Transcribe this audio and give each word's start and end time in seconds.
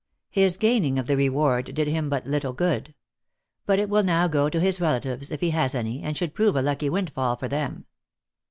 His 0.31 0.57
gaining 0.57 0.97
of 0.97 1.05
the 1.05 1.15
reward 1.15 1.75
did 1.75 1.87
him 1.87 2.09
but 2.09 2.25
little 2.25 2.53
good. 2.53 2.95
But 3.67 3.77
it 3.77 3.87
will 3.87 4.01
now 4.01 4.27
go 4.27 4.49
to 4.49 4.59
his 4.59 4.81
relatives, 4.81 5.29
if 5.29 5.41
he 5.41 5.51
has 5.51 5.75
any, 5.75 6.01
and 6.01 6.17
should 6.17 6.33
prove 6.33 6.55
a 6.55 6.61
lucky 6.63 6.89
windfall 6.89 7.35
for 7.35 7.47
them." 7.47 7.85